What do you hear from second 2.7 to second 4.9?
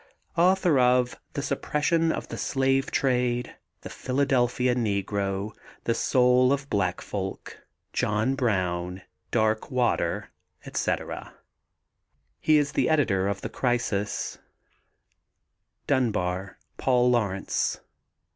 Trade, The Philadelphia